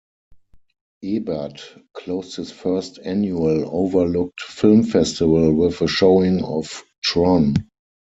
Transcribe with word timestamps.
Ebert 1.03 1.61
closed 1.93 2.35
his 2.37 2.49
first 2.51 2.97
annual 3.05 3.69
Overlooked 3.71 4.41
Film 4.41 4.81
Festival 4.81 5.53
with 5.53 5.79
a 5.81 5.87
showing 5.87 6.43
of 6.43 6.83
"Tron". 7.03 7.69